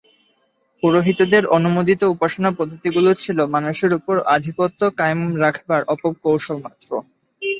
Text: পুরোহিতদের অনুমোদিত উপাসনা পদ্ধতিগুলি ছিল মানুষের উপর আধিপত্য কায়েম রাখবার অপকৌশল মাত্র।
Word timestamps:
পুরোহিতদের 0.83 1.43
অনুমোদিত 1.57 2.01
উপাসনা 2.13 2.49
পদ্ধতিগুলি 2.57 3.11
ছিল 3.15 3.37
মানুষের 3.55 3.91
উপর 3.99 4.15
আধিপত্য 4.35 4.79
কায়েম 4.99 5.21
রাখবার 5.43 5.81
অপকৌশল 5.93 6.57
মাত্র। 6.65 6.89